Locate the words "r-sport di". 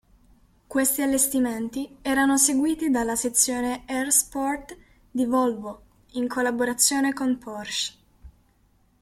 3.87-5.25